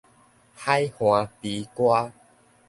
[0.55, 2.11] 海岸悲歌